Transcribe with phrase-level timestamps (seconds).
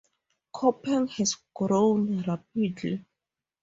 [0.51, 3.05] Coupang has grown rapidly.